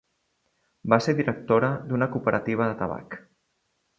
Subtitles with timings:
[0.93, 3.21] Va ser directora d'una cooperativa de tabac.